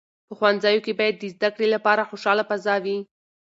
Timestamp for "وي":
2.83-2.97